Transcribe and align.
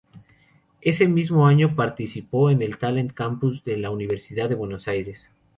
Ese 0.81 1.07
mismo 1.07 1.45
año 1.45 1.75
participó 1.75 2.49
en 2.49 2.63
el 2.63 2.79
Talent 2.79 3.13
Campus 3.13 3.63
de 3.63 3.77
la 3.77 3.91
Universidad 3.91 4.49
de 4.49 4.55
Buenos 4.55 4.87
Aires. 4.87 5.29